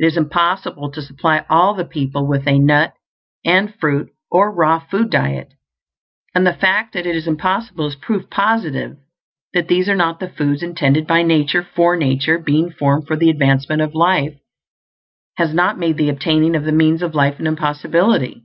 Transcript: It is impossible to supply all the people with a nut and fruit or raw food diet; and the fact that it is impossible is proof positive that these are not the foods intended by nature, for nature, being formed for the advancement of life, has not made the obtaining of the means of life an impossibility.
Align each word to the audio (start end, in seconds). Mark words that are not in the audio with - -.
It 0.00 0.06
is 0.06 0.16
impossible 0.16 0.90
to 0.90 1.00
supply 1.00 1.46
all 1.48 1.72
the 1.72 1.84
people 1.84 2.26
with 2.26 2.48
a 2.48 2.58
nut 2.58 2.94
and 3.44 3.72
fruit 3.72 4.10
or 4.28 4.50
raw 4.52 4.80
food 4.80 5.08
diet; 5.08 5.50
and 6.34 6.44
the 6.44 6.52
fact 6.52 6.94
that 6.94 7.06
it 7.06 7.14
is 7.14 7.28
impossible 7.28 7.86
is 7.86 7.94
proof 7.94 8.28
positive 8.28 8.96
that 9.54 9.68
these 9.68 9.88
are 9.88 9.94
not 9.94 10.18
the 10.18 10.28
foods 10.28 10.64
intended 10.64 11.06
by 11.06 11.22
nature, 11.22 11.62
for 11.62 11.94
nature, 11.96 12.40
being 12.40 12.72
formed 12.72 13.06
for 13.06 13.14
the 13.14 13.30
advancement 13.30 13.82
of 13.82 13.94
life, 13.94 14.34
has 15.36 15.54
not 15.54 15.78
made 15.78 15.96
the 15.96 16.08
obtaining 16.08 16.56
of 16.56 16.64
the 16.64 16.72
means 16.72 17.00
of 17.00 17.14
life 17.14 17.38
an 17.38 17.46
impossibility. 17.46 18.42